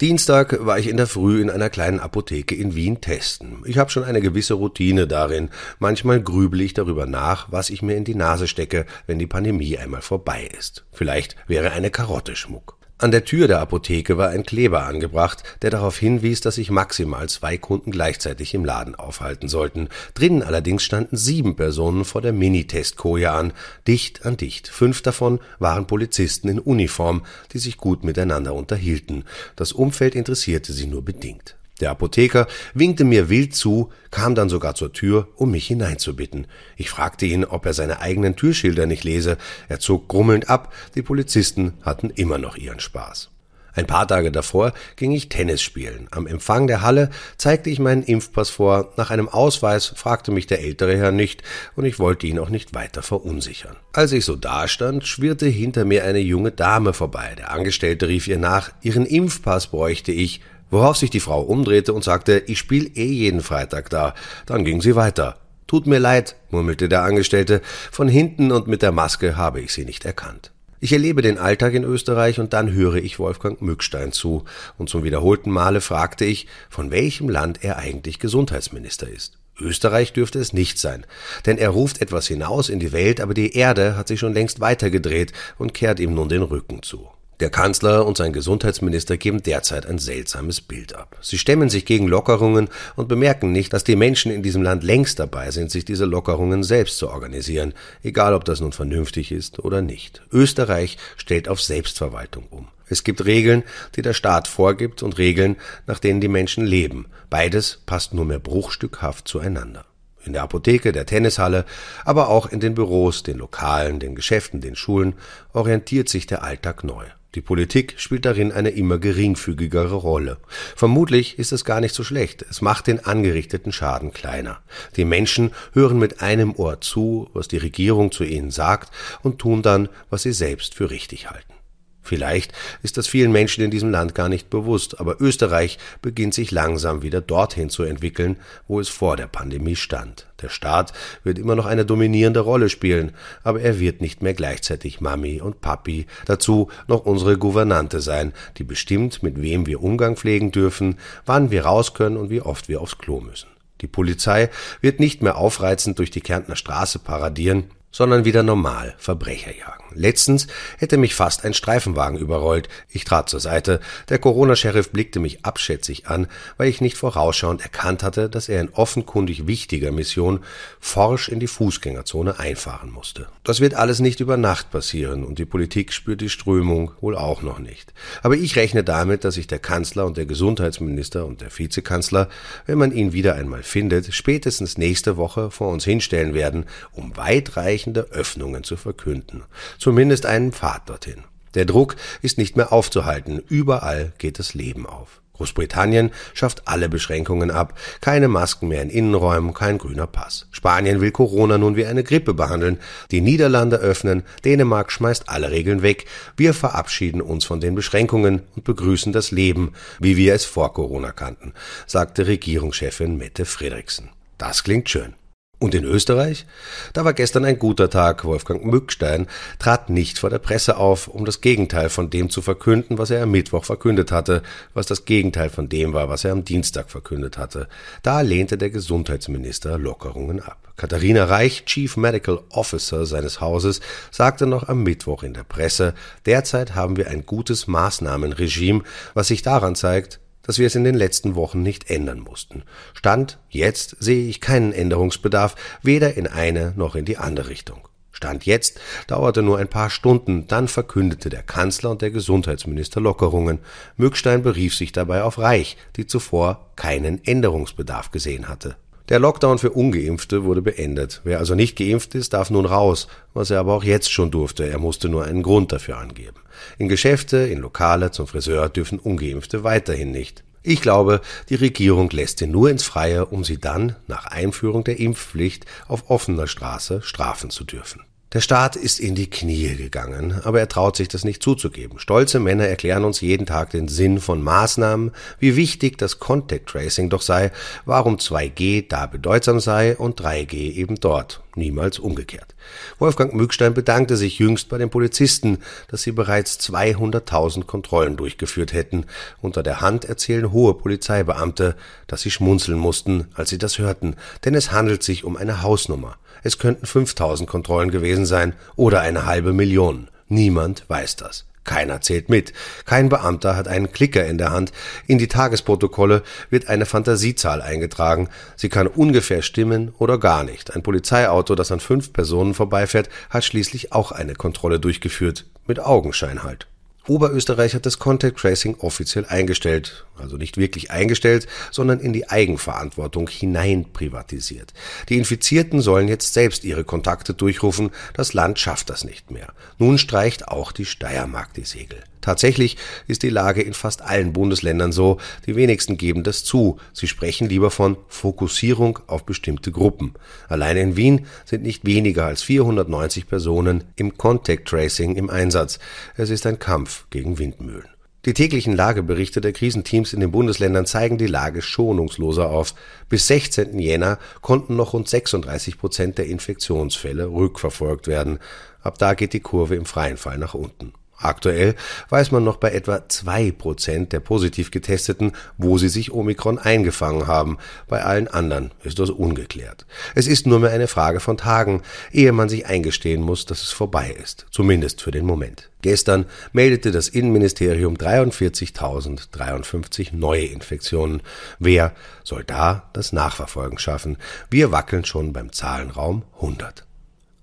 Dienstag 0.00 0.64
war 0.64 0.78
ich 0.78 0.88
in 0.88 0.96
der 0.96 1.06
Früh 1.06 1.42
in 1.42 1.50
einer 1.50 1.68
kleinen 1.68 2.00
Apotheke 2.00 2.54
in 2.54 2.74
Wien 2.74 3.02
testen. 3.02 3.62
Ich 3.66 3.76
habe 3.76 3.90
schon 3.90 4.02
eine 4.02 4.22
gewisse 4.22 4.54
Routine 4.54 5.06
darin. 5.06 5.50
Manchmal 5.78 6.22
grübel 6.22 6.62
ich 6.62 6.72
darüber 6.72 7.04
nach, 7.04 7.52
was 7.52 7.68
ich 7.68 7.82
mir 7.82 7.96
in 7.96 8.04
die 8.04 8.14
Nase 8.14 8.48
stecke, 8.48 8.86
wenn 9.06 9.18
die 9.18 9.26
Pandemie 9.26 9.76
einmal 9.76 10.00
vorbei 10.00 10.48
ist. 10.58 10.86
Vielleicht 10.90 11.36
wäre 11.48 11.72
eine 11.72 11.90
Karotte 11.90 12.34
Schmuck. 12.34 12.79
An 13.00 13.12
der 13.12 13.24
Tür 13.24 13.48
der 13.48 13.60
Apotheke 13.60 14.18
war 14.18 14.28
ein 14.28 14.44
Kleber 14.44 14.84
angebracht, 14.84 15.42
der 15.62 15.70
darauf 15.70 15.96
hinwies, 15.96 16.42
dass 16.42 16.56
sich 16.56 16.70
maximal 16.70 17.30
zwei 17.30 17.56
Kunden 17.56 17.92
gleichzeitig 17.92 18.52
im 18.52 18.62
Laden 18.62 18.94
aufhalten 18.94 19.48
sollten. 19.48 19.88
Drinnen 20.12 20.42
allerdings 20.42 20.82
standen 20.82 21.16
sieben 21.16 21.56
Personen 21.56 22.04
vor 22.04 22.20
der 22.20 22.34
Mini-Testkoje 22.34 23.30
an, 23.30 23.54
dicht 23.88 24.26
an 24.26 24.36
dicht. 24.36 24.68
Fünf 24.68 25.00
davon 25.00 25.40
waren 25.58 25.86
Polizisten 25.86 26.50
in 26.50 26.58
Uniform, 26.58 27.24
die 27.54 27.58
sich 27.58 27.78
gut 27.78 28.04
miteinander 28.04 28.52
unterhielten. 28.52 29.24
Das 29.56 29.72
Umfeld 29.72 30.14
interessierte 30.14 30.74
sie 30.74 30.86
nur 30.86 31.02
bedingt. 31.02 31.56
Der 31.80 31.90
Apotheker 31.90 32.46
winkte 32.74 33.04
mir 33.04 33.28
wild 33.28 33.54
zu, 33.54 33.90
kam 34.10 34.34
dann 34.34 34.48
sogar 34.48 34.74
zur 34.74 34.92
Tür, 34.92 35.28
um 35.36 35.50
mich 35.50 35.66
hineinzubitten. 35.66 36.46
Ich 36.76 36.90
fragte 36.90 37.26
ihn, 37.26 37.44
ob 37.44 37.66
er 37.66 37.74
seine 37.74 38.00
eigenen 38.00 38.36
Türschilder 38.36 38.86
nicht 38.86 39.04
lese. 39.04 39.38
Er 39.68 39.80
zog 39.80 40.08
grummelnd 40.08 40.48
ab, 40.48 40.72
die 40.94 41.02
Polizisten 41.02 41.74
hatten 41.82 42.10
immer 42.10 42.38
noch 42.38 42.56
ihren 42.56 42.80
Spaß. 42.80 43.30
Ein 43.72 43.86
paar 43.86 44.08
Tage 44.08 44.32
davor 44.32 44.72
ging 44.96 45.12
ich 45.12 45.28
Tennis 45.28 45.62
spielen. 45.62 46.08
Am 46.10 46.26
Empfang 46.26 46.66
der 46.66 46.82
Halle 46.82 47.10
zeigte 47.36 47.70
ich 47.70 47.78
meinen 47.78 48.02
Impfpass 48.02 48.50
vor. 48.50 48.92
Nach 48.96 49.10
einem 49.10 49.28
Ausweis 49.28 49.86
fragte 49.94 50.32
mich 50.32 50.46
der 50.46 50.60
ältere 50.60 50.96
Herr 50.96 51.12
nicht, 51.12 51.42
und 51.76 51.84
ich 51.84 51.98
wollte 51.98 52.26
ihn 52.26 52.38
auch 52.38 52.48
nicht 52.48 52.74
weiter 52.74 53.02
verunsichern. 53.02 53.76
Als 53.92 54.12
ich 54.12 54.24
so 54.24 54.36
dastand, 54.36 55.06
schwirrte 55.06 55.46
hinter 55.46 55.84
mir 55.84 56.04
eine 56.04 56.18
junge 56.18 56.50
Dame 56.50 56.92
vorbei. 56.92 57.34
Der 57.38 57.52
Angestellte 57.52 58.08
rief 58.08 58.26
ihr 58.26 58.38
nach, 58.38 58.72
ihren 58.82 59.06
Impfpass 59.06 59.68
bräuchte 59.68 60.12
ich. 60.12 60.40
Worauf 60.70 60.96
sich 60.96 61.10
die 61.10 61.20
Frau 61.20 61.42
umdrehte 61.42 61.92
und 61.92 62.04
sagte, 62.04 62.42
ich 62.46 62.58
spiel 62.58 62.92
eh 62.96 63.04
jeden 63.04 63.42
Freitag 63.42 63.90
da. 63.90 64.14
Dann 64.46 64.64
ging 64.64 64.80
sie 64.80 64.96
weiter. 64.96 65.36
Tut 65.66 65.86
mir 65.86 65.98
leid, 65.98 66.36
murmelte 66.50 66.88
der 66.88 67.02
Angestellte, 67.02 67.60
von 67.92 68.08
hinten 68.08 68.50
und 68.50 68.66
mit 68.66 68.82
der 68.82 68.92
Maske 68.92 69.36
habe 69.36 69.60
ich 69.60 69.72
sie 69.72 69.84
nicht 69.84 70.04
erkannt. 70.04 70.50
Ich 70.82 70.92
erlebe 70.92 71.20
den 71.20 71.38
Alltag 71.38 71.74
in 71.74 71.84
Österreich 71.84 72.40
und 72.40 72.54
dann 72.54 72.72
höre 72.72 72.96
ich 72.96 73.18
Wolfgang 73.18 73.60
Mückstein 73.60 74.12
zu, 74.12 74.44
und 74.78 74.88
zum 74.88 75.04
wiederholten 75.04 75.50
Male 75.50 75.80
fragte 75.80 76.24
ich, 76.24 76.46
von 76.70 76.90
welchem 76.90 77.28
Land 77.28 77.62
er 77.62 77.76
eigentlich 77.76 78.18
Gesundheitsminister 78.18 79.08
ist. 79.08 79.38
Österreich 79.60 80.12
dürfte 80.12 80.38
es 80.38 80.52
nicht 80.52 80.78
sein, 80.78 81.04
denn 81.44 81.58
er 81.58 81.68
ruft 81.68 82.00
etwas 82.00 82.26
hinaus 82.26 82.68
in 82.68 82.80
die 82.80 82.92
Welt, 82.92 83.20
aber 83.20 83.34
die 83.34 83.54
Erde 83.54 83.96
hat 83.96 84.08
sich 84.08 84.18
schon 84.18 84.32
längst 84.32 84.60
weitergedreht 84.60 85.32
und 85.58 85.74
kehrt 85.74 86.00
ihm 86.00 86.14
nun 86.14 86.30
den 86.30 86.42
Rücken 86.42 86.82
zu. 86.82 87.10
Der 87.40 87.48
Kanzler 87.48 88.04
und 88.04 88.18
sein 88.18 88.34
Gesundheitsminister 88.34 89.16
geben 89.16 89.42
derzeit 89.42 89.86
ein 89.86 89.98
seltsames 89.98 90.60
Bild 90.60 90.94
ab. 90.94 91.16
Sie 91.22 91.38
stemmen 91.38 91.70
sich 91.70 91.86
gegen 91.86 92.06
Lockerungen 92.06 92.68
und 92.96 93.08
bemerken 93.08 93.50
nicht, 93.50 93.72
dass 93.72 93.82
die 93.82 93.96
Menschen 93.96 94.30
in 94.30 94.42
diesem 94.42 94.62
Land 94.62 94.84
längst 94.84 95.18
dabei 95.18 95.50
sind, 95.50 95.70
sich 95.70 95.86
diese 95.86 96.04
Lockerungen 96.04 96.62
selbst 96.62 96.98
zu 96.98 97.08
organisieren, 97.08 97.72
egal 98.02 98.34
ob 98.34 98.44
das 98.44 98.60
nun 98.60 98.72
vernünftig 98.72 99.32
ist 99.32 99.58
oder 99.58 99.80
nicht. 99.80 100.20
Österreich 100.30 100.98
stellt 101.16 101.48
auf 101.48 101.62
Selbstverwaltung 101.62 102.46
um. 102.50 102.68
Es 102.90 103.04
gibt 103.04 103.24
Regeln, 103.24 103.62
die 103.96 104.02
der 104.02 104.12
Staat 104.12 104.46
vorgibt 104.46 105.02
und 105.02 105.16
Regeln, 105.16 105.56
nach 105.86 105.98
denen 105.98 106.20
die 106.20 106.28
Menschen 106.28 106.66
leben. 106.66 107.06
Beides 107.30 107.80
passt 107.86 108.12
nur 108.12 108.26
mehr 108.26 108.40
bruchstückhaft 108.40 109.26
zueinander 109.26 109.86
in 110.22 110.34
der 110.34 110.42
Apotheke, 110.42 110.92
der 110.92 111.06
Tennishalle, 111.06 111.64
aber 112.04 112.28
auch 112.28 112.46
in 112.46 112.60
den 112.60 112.74
Büros, 112.74 113.22
den 113.22 113.38
Lokalen, 113.38 114.00
den 114.00 114.14
Geschäften, 114.14 114.60
den 114.60 114.76
Schulen 114.76 115.14
orientiert 115.54 116.10
sich 116.10 116.26
der 116.26 116.42
Alltag 116.42 116.84
neu. 116.84 117.06
Die 117.36 117.40
Politik 117.40 117.94
spielt 117.98 118.24
darin 118.24 118.50
eine 118.50 118.70
immer 118.70 118.98
geringfügigere 118.98 119.94
Rolle. 119.94 120.38
Vermutlich 120.74 121.38
ist 121.38 121.52
es 121.52 121.64
gar 121.64 121.80
nicht 121.80 121.94
so 121.94 122.02
schlecht. 122.02 122.44
Es 122.50 122.60
macht 122.60 122.88
den 122.88 123.04
angerichteten 123.04 123.70
Schaden 123.70 124.12
kleiner. 124.12 124.60
Die 124.96 125.04
Menschen 125.04 125.52
hören 125.72 126.00
mit 126.00 126.22
einem 126.22 126.54
Ohr 126.56 126.80
zu, 126.80 127.30
was 127.32 127.46
die 127.46 127.58
Regierung 127.58 128.10
zu 128.10 128.24
ihnen 128.24 128.50
sagt, 128.50 128.92
und 129.22 129.38
tun 129.38 129.62
dann, 129.62 129.88
was 130.10 130.22
sie 130.22 130.32
selbst 130.32 130.74
für 130.74 130.90
richtig 130.90 131.30
halten. 131.30 131.59
Vielleicht 132.02 132.52
ist 132.82 132.96
das 132.96 133.06
vielen 133.06 133.30
Menschen 133.30 133.62
in 133.62 133.70
diesem 133.70 133.90
Land 133.90 134.14
gar 134.14 134.28
nicht 134.28 134.50
bewusst, 134.50 135.00
aber 135.00 135.20
Österreich 135.20 135.78
beginnt 136.02 136.34
sich 136.34 136.50
langsam 136.50 137.02
wieder 137.02 137.20
dorthin 137.20 137.70
zu 137.70 137.82
entwickeln, 137.82 138.36
wo 138.68 138.80
es 138.80 138.88
vor 138.88 139.16
der 139.16 139.26
Pandemie 139.26 139.76
stand. 139.76 140.26
Der 140.40 140.48
Staat 140.48 140.92
wird 141.24 141.38
immer 141.38 141.54
noch 141.54 141.66
eine 141.66 141.84
dominierende 141.84 142.40
Rolle 142.40 142.68
spielen, 142.68 143.12
aber 143.42 143.60
er 143.60 143.78
wird 143.78 144.00
nicht 144.00 144.22
mehr 144.22 144.34
gleichzeitig 144.34 145.00
Mami 145.00 145.40
und 145.40 145.60
Papi, 145.60 146.06
dazu 146.24 146.68
noch 146.88 147.04
unsere 147.04 147.36
Gouvernante 147.36 148.00
sein, 148.00 148.32
die 148.56 148.64
bestimmt, 148.64 149.22
mit 149.22 149.40
wem 149.40 149.66
wir 149.66 149.82
Umgang 149.82 150.16
pflegen 150.16 150.52
dürfen, 150.52 150.98
wann 151.26 151.50
wir 151.50 151.64
raus 151.64 151.94
können 151.94 152.16
und 152.16 152.30
wie 152.30 152.40
oft 152.40 152.68
wir 152.68 152.80
aufs 152.80 152.98
Klo 152.98 153.20
müssen. 153.20 153.48
Die 153.82 153.86
Polizei 153.86 154.50
wird 154.80 155.00
nicht 155.00 155.22
mehr 155.22 155.36
aufreizend 155.36 155.98
durch 155.98 156.10
die 156.10 156.20
Kärntner 156.20 156.56
Straße 156.56 156.98
paradieren, 156.98 157.70
sondern 157.90 158.24
wieder 158.24 158.42
normal 158.42 158.94
Verbrecher 158.98 159.56
jagen. 159.56 159.79
Letztens 159.94 160.46
hätte 160.78 160.96
mich 160.96 161.14
fast 161.14 161.44
ein 161.44 161.54
Streifenwagen 161.54 162.18
überrollt. 162.18 162.68
Ich 162.88 163.04
trat 163.04 163.28
zur 163.28 163.40
Seite. 163.40 163.80
Der 164.08 164.18
Corona-Sheriff 164.18 164.90
blickte 164.90 165.20
mich 165.20 165.44
abschätzig 165.44 166.06
an, 166.06 166.26
weil 166.56 166.68
ich 166.68 166.80
nicht 166.80 166.96
vorausschauend 166.96 167.62
erkannt 167.62 168.02
hatte, 168.02 168.28
dass 168.28 168.48
er 168.48 168.60
in 168.60 168.70
offenkundig 168.70 169.46
wichtiger 169.46 169.92
Mission 169.92 170.40
forsch 170.78 171.28
in 171.28 171.40
die 171.40 171.46
Fußgängerzone 171.46 172.38
einfahren 172.38 172.90
musste. 172.90 173.28
Das 173.44 173.60
wird 173.60 173.74
alles 173.74 174.00
nicht 174.00 174.20
über 174.20 174.36
Nacht 174.36 174.70
passieren 174.70 175.24
und 175.24 175.38
die 175.38 175.44
Politik 175.44 175.92
spürt 175.92 176.20
die 176.20 176.28
Strömung 176.28 176.92
wohl 177.00 177.16
auch 177.16 177.42
noch 177.42 177.58
nicht. 177.58 177.92
Aber 178.22 178.36
ich 178.36 178.56
rechne 178.56 178.84
damit, 178.84 179.24
dass 179.24 179.34
sich 179.34 179.46
der 179.46 179.58
Kanzler 179.58 180.06
und 180.06 180.16
der 180.16 180.26
Gesundheitsminister 180.26 181.26
und 181.26 181.40
der 181.40 181.56
Vizekanzler, 181.56 182.28
wenn 182.66 182.78
man 182.78 182.92
ihn 182.92 183.12
wieder 183.12 183.34
einmal 183.34 183.62
findet, 183.62 184.12
spätestens 184.14 184.78
nächste 184.78 185.16
Woche 185.16 185.50
vor 185.50 185.70
uns 185.70 185.84
hinstellen 185.84 186.34
werden, 186.34 186.66
um 186.92 187.16
weitreichende 187.16 188.08
Öffnungen 188.10 188.64
zu 188.64 188.76
verkünden 188.76 189.44
zumindest 189.80 190.26
einen 190.26 190.52
Pfad 190.52 190.88
dorthin. 190.88 191.24
Der 191.54 191.64
Druck 191.64 191.96
ist 192.22 192.38
nicht 192.38 192.56
mehr 192.56 192.72
aufzuhalten, 192.72 193.42
überall 193.48 194.12
geht 194.18 194.38
das 194.38 194.54
Leben 194.54 194.86
auf. 194.86 195.20
Großbritannien 195.40 196.10
schafft 196.34 196.68
alle 196.68 196.90
Beschränkungen 196.90 197.50
ab, 197.50 197.76
keine 198.02 198.28
Masken 198.28 198.68
mehr 198.68 198.82
in 198.82 198.90
Innenräumen, 198.90 199.54
kein 199.54 199.78
grüner 199.78 200.06
Pass. 200.06 200.46
Spanien 200.50 201.00
will 201.00 201.12
Corona 201.12 201.56
nun 201.56 201.76
wie 201.76 201.86
eine 201.86 202.04
Grippe 202.04 202.34
behandeln, 202.34 202.78
die 203.10 203.22
Niederlande 203.22 203.76
öffnen, 203.76 204.22
Dänemark 204.44 204.92
schmeißt 204.92 205.30
alle 205.30 205.50
Regeln 205.50 205.80
weg, 205.80 206.04
wir 206.36 206.52
verabschieden 206.52 207.22
uns 207.22 207.46
von 207.46 207.58
den 207.58 207.74
Beschränkungen 207.74 208.42
und 208.54 208.64
begrüßen 208.64 209.14
das 209.14 209.30
Leben, 209.30 209.72
wie 209.98 210.18
wir 210.18 210.34
es 210.34 210.44
vor 210.44 210.74
Corona 210.74 211.10
kannten, 211.10 211.54
sagte 211.86 212.26
Regierungschefin 212.26 213.16
Mette 213.16 213.46
Fredriksen. 213.46 214.10
Das 214.36 214.62
klingt 214.62 214.90
schön. 214.90 215.14
Und 215.60 215.74
in 215.74 215.84
Österreich? 215.84 216.46
Da 216.94 217.04
war 217.04 217.12
gestern 217.12 217.44
ein 217.44 217.58
guter 217.58 217.90
Tag. 217.90 218.24
Wolfgang 218.24 218.64
Mückstein 218.64 219.26
trat 219.58 219.90
nicht 219.90 220.18
vor 220.18 220.30
der 220.30 220.38
Presse 220.38 220.78
auf, 220.78 221.06
um 221.06 221.26
das 221.26 221.42
Gegenteil 221.42 221.90
von 221.90 222.08
dem 222.08 222.30
zu 222.30 222.40
verkünden, 222.40 222.96
was 222.96 223.10
er 223.10 223.24
am 223.24 223.30
Mittwoch 223.30 223.66
verkündet 223.66 224.10
hatte, 224.10 224.42
was 224.72 224.86
das 224.86 225.04
Gegenteil 225.04 225.50
von 225.50 225.68
dem 225.68 225.92
war, 225.92 226.08
was 226.08 226.24
er 226.24 226.32
am 226.32 226.46
Dienstag 226.46 226.90
verkündet 226.90 227.36
hatte. 227.36 227.68
Da 228.02 228.22
lehnte 228.22 228.56
der 228.56 228.70
Gesundheitsminister 228.70 229.78
Lockerungen 229.78 230.40
ab. 230.40 230.72
Katharina 230.78 231.24
Reich, 231.24 231.66
Chief 231.66 231.94
Medical 231.98 232.40
Officer 232.48 233.04
seines 233.04 233.42
Hauses, 233.42 233.82
sagte 234.10 234.46
noch 234.46 234.66
am 234.66 234.82
Mittwoch 234.82 235.22
in 235.22 235.34
der 235.34 235.44
Presse, 235.44 235.92
derzeit 236.24 236.74
haben 236.74 236.96
wir 236.96 237.08
ein 237.08 237.26
gutes 237.26 237.66
Maßnahmenregime, 237.66 238.82
was 239.12 239.28
sich 239.28 239.42
daran 239.42 239.74
zeigt, 239.74 240.20
dass 240.50 240.58
wir 240.58 240.66
es 240.66 240.74
in 240.74 240.82
den 240.82 240.96
letzten 240.96 241.36
Wochen 241.36 241.62
nicht 241.62 241.90
ändern 241.90 242.18
mussten. 242.18 242.64
Stand 242.92 243.38
jetzt 243.50 243.94
sehe 244.00 244.28
ich 244.28 244.40
keinen 244.40 244.72
Änderungsbedarf, 244.72 245.54
weder 245.80 246.14
in 246.16 246.26
eine 246.26 246.72
noch 246.74 246.96
in 246.96 247.04
die 247.04 247.18
andere 247.18 247.50
Richtung. 247.50 247.86
Stand 248.10 248.46
jetzt 248.46 248.80
dauerte 249.06 249.42
nur 249.42 249.58
ein 249.58 249.68
paar 249.68 249.90
Stunden, 249.90 250.48
dann 250.48 250.66
verkündete 250.66 251.28
der 251.30 251.44
Kanzler 251.44 251.90
und 251.90 252.02
der 252.02 252.10
Gesundheitsminister 252.10 253.00
Lockerungen. 253.00 253.60
Mückstein 253.96 254.42
berief 254.42 254.74
sich 254.74 254.90
dabei 254.90 255.22
auf 255.22 255.38
Reich, 255.38 255.76
die 255.94 256.08
zuvor 256.08 256.72
keinen 256.74 257.24
Änderungsbedarf 257.24 258.10
gesehen 258.10 258.48
hatte. 258.48 258.74
Der 259.10 259.18
Lockdown 259.18 259.58
für 259.58 259.70
Ungeimpfte 259.70 260.44
wurde 260.44 260.62
beendet. 260.62 261.20
Wer 261.24 261.40
also 261.40 261.56
nicht 261.56 261.76
geimpft 261.76 262.14
ist, 262.14 262.32
darf 262.32 262.48
nun 262.48 262.64
raus, 262.64 263.08
was 263.34 263.50
er 263.50 263.58
aber 263.58 263.74
auch 263.74 263.82
jetzt 263.82 264.12
schon 264.12 264.30
durfte. 264.30 264.68
Er 264.68 264.78
musste 264.78 265.08
nur 265.08 265.24
einen 265.24 265.42
Grund 265.42 265.72
dafür 265.72 265.98
angeben. 265.98 266.38
In 266.78 266.88
Geschäfte, 266.88 267.38
in 267.38 267.58
Lokale, 267.58 268.12
zum 268.12 268.28
Friseur 268.28 268.68
dürfen 268.68 269.00
Ungeimpfte 269.00 269.64
weiterhin 269.64 270.12
nicht. 270.12 270.44
Ich 270.62 270.80
glaube, 270.80 271.22
die 271.48 271.56
Regierung 271.56 272.08
lässt 272.10 272.38
sie 272.38 272.46
nur 272.46 272.70
ins 272.70 272.84
Freie, 272.84 273.26
um 273.26 273.42
sie 273.42 273.58
dann, 273.58 273.96
nach 274.06 274.26
Einführung 274.26 274.84
der 274.84 275.00
Impfpflicht, 275.00 275.66
auf 275.88 276.08
offener 276.08 276.46
Straße 276.46 277.02
strafen 277.02 277.50
zu 277.50 277.64
dürfen. 277.64 278.02
Der 278.32 278.40
Staat 278.40 278.76
ist 278.76 279.00
in 279.00 279.16
die 279.16 279.28
Knie 279.28 279.74
gegangen, 279.74 280.40
aber 280.44 280.60
er 280.60 280.68
traut 280.68 280.96
sich 280.96 281.08
das 281.08 281.24
nicht 281.24 281.42
zuzugeben. 281.42 281.98
Stolze 281.98 282.38
Männer 282.38 282.68
erklären 282.68 283.04
uns 283.04 283.20
jeden 283.20 283.44
Tag 283.44 283.70
den 283.70 283.88
Sinn 283.88 284.20
von 284.20 284.40
Maßnahmen, 284.40 285.10
wie 285.40 285.56
wichtig 285.56 285.98
das 285.98 286.20
Contact 286.20 286.68
Tracing 286.68 287.10
doch 287.10 287.22
sei, 287.22 287.50
warum 287.86 288.18
2G 288.18 288.86
da 288.88 289.06
bedeutsam 289.06 289.58
sei 289.58 289.96
und 289.96 290.20
3G 290.20 290.54
eben 290.54 291.00
dort, 291.00 291.42
niemals 291.56 291.98
umgekehrt. 291.98 292.54
Wolfgang 293.00 293.34
Mückstein 293.34 293.74
bedankte 293.74 294.16
sich 294.16 294.38
jüngst 294.38 294.68
bei 294.68 294.78
den 294.78 294.90
Polizisten, 294.90 295.58
dass 295.88 296.02
sie 296.02 296.12
bereits 296.12 296.60
200.000 296.60 297.64
Kontrollen 297.64 298.16
durchgeführt 298.16 298.72
hätten. 298.72 299.06
Unter 299.40 299.64
der 299.64 299.80
Hand 299.80 300.04
erzählen 300.04 300.52
hohe 300.52 300.74
Polizeibeamte, 300.74 301.74
dass 302.06 302.20
sie 302.20 302.30
schmunzeln 302.30 302.78
mussten, 302.78 303.26
als 303.34 303.50
sie 303.50 303.58
das 303.58 303.80
hörten, 303.80 304.14
denn 304.44 304.54
es 304.54 304.70
handelt 304.70 305.02
sich 305.02 305.24
um 305.24 305.36
eine 305.36 305.62
Hausnummer. 305.62 306.16
Es 306.42 306.58
könnten 306.58 306.86
5000 306.86 307.48
Kontrollen 307.48 307.90
gewesen 307.90 308.26
sein 308.26 308.54
oder 308.76 309.00
eine 309.00 309.26
halbe 309.26 309.52
Million. 309.52 310.08
Niemand 310.28 310.84
weiß 310.88 311.16
das. 311.16 311.46
Keiner 311.64 312.00
zählt 312.00 312.28
mit. 312.28 312.52
Kein 312.84 313.08
Beamter 313.08 313.54
hat 313.56 313.68
einen 313.68 313.92
Klicker 313.92 314.26
in 314.26 314.38
der 314.38 314.50
Hand. 314.50 314.72
In 315.06 315.18
die 315.18 315.28
Tagesprotokolle 315.28 316.22
wird 316.48 316.68
eine 316.68 316.86
Fantasiezahl 316.86 317.60
eingetragen. 317.62 318.28
Sie 318.56 318.68
kann 318.68 318.86
ungefähr 318.86 319.42
stimmen 319.42 319.92
oder 319.98 320.18
gar 320.18 320.42
nicht. 320.42 320.74
Ein 320.74 320.82
Polizeiauto, 320.82 321.54
das 321.54 321.70
an 321.70 321.80
fünf 321.80 322.12
Personen 322.12 322.54
vorbeifährt, 322.54 323.08
hat 323.28 323.44
schließlich 323.44 323.92
auch 323.92 324.10
eine 324.10 324.34
Kontrolle 324.34 324.80
durchgeführt. 324.80 325.46
Mit 325.66 325.78
Augenschein 325.80 326.42
halt. 326.42 326.66
Oberösterreich 327.08 327.74
hat 327.74 327.86
das 327.86 327.98
Contact 327.98 328.38
Tracing 328.38 328.76
offiziell 328.78 329.24
eingestellt, 329.26 330.04
also 330.16 330.36
nicht 330.36 330.58
wirklich 330.58 330.90
eingestellt, 330.90 331.46
sondern 331.70 332.00
in 332.00 332.12
die 332.12 332.28
Eigenverantwortung 332.28 333.28
hinein 333.28 333.86
privatisiert. 333.92 334.74
Die 335.08 335.16
Infizierten 335.16 335.80
sollen 335.80 336.08
jetzt 336.08 336.34
selbst 336.34 336.64
ihre 336.64 336.84
Kontakte 336.84 337.34
durchrufen, 337.34 337.90
das 338.14 338.34
Land 338.34 338.58
schafft 338.58 338.90
das 338.90 339.04
nicht 339.04 339.30
mehr. 339.30 339.52
Nun 339.78 339.98
streicht 339.98 340.48
auch 340.48 340.72
die 340.72 340.84
Steiermark 340.84 341.54
die 341.54 341.64
Segel. 341.64 342.04
Tatsächlich 342.20 342.76
ist 343.06 343.22
die 343.22 343.30
Lage 343.30 343.62
in 343.62 343.74
fast 343.74 344.02
allen 344.02 344.32
Bundesländern 344.32 344.92
so, 344.92 345.18
die 345.46 345.56
wenigsten 345.56 345.96
geben 345.96 346.22
das 346.22 346.44
zu. 346.44 346.78
Sie 346.92 347.06
sprechen 347.06 347.48
lieber 347.48 347.70
von 347.70 347.96
Fokussierung 348.08 348.98
auf 349.06 349.24
bestimmte 349.24 349.72
Gruppen. 349.72 350.14
Allein 350.48 350.76
in 350.76 350.96
Wien 350.96 351.26
sind 351.44 351.62
nicht 351.62 351.84
weniger 351.84 352.26
als 352.26 352.42
490 352.42 353.26
Personen 353.26 353.84
im 353.96 354.16
Contact 354.16 354.68
Tracing 354.68 355.16
im 355.16 355.30
Einsatz. 355.30 355.78
Es 356.16 356.30
ist 356.30 356.46
ein 356.46 356.58
Kampf 356.58 357.06
gegen 357.10 357.38
Windmühlen. 357.38 357.88
Die 358.26 358.34
täglichen 358.34 358.76
Lageberichte 358.76 359.40
der 359.40 359.54
Krisenteams 359.54 360.12
in 360.12 360.20
den 360.20 360.30
Bundesländern 360.30 360.84
zeigen 360.84 361.16
die 361.16 361.26
Lage 361.26 361.62
schonungsloser 361.62 362.50
auf. 362.50 362.74
Bis 363.08 363.26
16. 363.28 363.78
Jänner 363.78 364.18
konnten 364.42 364.76
noch 364.76 364.92
rund 364.92 365.08
36 365.08 365.78
Prozent 365.78 366.18
der 366.18 366.26
Infektionsfälle 366.26 367.32
rückverfolgt 367.32 368.08
werden. 368.08 368.38
Ab 368.82 368.98
da 368.98 369.14
geht 369.14 369.32
die 369.32 369.40
Kurve 369.40 369.76
im 369.76 369.86
freien 369.86 370.18
Fall 370.18 370.36
nach 370.36 370.52
unten. 370.52 370.92
Aktuell 371.20 371.74
weiß 372.08 372.30
man 372.30 372.44
noch 372.44 372.56
bei 372.56 372.70
etwa 372.70 373.06
zwei 373.08 373.52
Prozent 373.52 374.14
der 374.14 374.20
positiv 374.20 374.70
Getesteten, 374.70 375.32
wo 375.58 375.76
sie 375.76 375.90
sich 375.90 376.12
Omikron 376.12 376.58
eingefangen 376.58 377.26
haben. 377.26 377.58
Bei 377.88 378.04
allen 378.04 378.26
anderen 378.26 378.70
ist 378.84 378.98
das 378.98 379.10
ungeklärt. 379.10 379.84
Es 380.14 380.26
ist 380.26 380.46
nur 380.46 380.60
mehr 380.60 380.70
eine 380.70 380.88
Frage 380.88 381.20
von 381.20 381.36
Tagen, 381.36 381.82
ehe 382.10 382.32
man 382.32 382.48
sich 382.48 382.64
eingestehen 382.66 383.20
muss, 383.20 383.44
dass 383.44 383.62
es 383.62 383.70
vorbei 383.70 384.16
ist. 384.22 384.46
Zumindest 384.50 385.02
für 385.02 385.10
den 385.10 385.26
Moment. 385.26 385.68
Gestern 385.82 386.24
meldete 386.52 386.90
das 386.90 387.08
Innenministerium 387.08 387.96
43.053 387.96 390.16
neue 390.16 390.46
Infektionen. 390.46 391.20
Wer 391.58 391.92
soll 392.24 392.44
da 392.44 392.88
das 392.94 393.12
Nachverfolgen 393.12 393.78
schaffen? 393.78 394.16
Wir 394.50 394.72
wackeln 394.72 395.04
schon 395.04 395.34
beim 395.34 395.52
Zahlenraum 395.52 396.22
100. 396.36 396.86